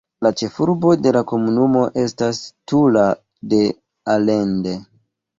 [0.25, 2.39] La ĉefurbo de la komunumo estas
[2.71, 3.03] Tula
[3.51, 3.59] de
[4.15, 4.73] Allende.